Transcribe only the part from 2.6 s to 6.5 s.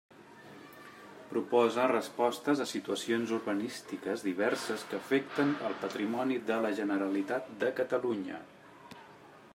a situacions urbanístiques diverses que afecten el patrimoni